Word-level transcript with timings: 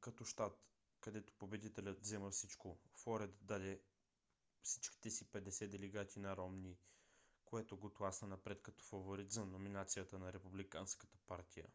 като 0.00 0.24
щат 0.24 0.56
където 1.00 1.32
победителят 1.32 2.00
взима 2.00 2.30
всичко 2.30 2.78
флорида 2.96 3.32
даде 3.40 3.80
всичките 4.62 5.10
си 5.10 5.26
50 5.26 5.66
делегати 5.68 6.18
на 6.18 6.36
ромни 6.36 6.76
което 7.44 7.76
го 7.76 7.90
тласна 7.90 8.28
напред 8.28 8.62
като 8.62 8.84
фаворит 8.84 9.30
за 9.30 9.44
номинацията 9.44 10.18
на 10.18 10.32
републиканската 10.32 11.18
партия 11.26 11.66